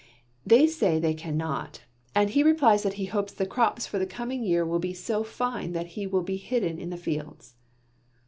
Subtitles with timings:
[0.43, 1.83] They say they cannot,
[2.15, 5.23] and he replies that he hopes the crops for the coming year will be so
[5.23, 7.53] fine that he will be hidden in the fields.